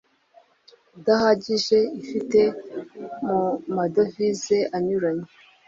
udahagije 0.97 1.77
ifite 2.01 2.41
mu 3.25 3.41
madovize 3.75 4.57
anyuranye 4.75 5.29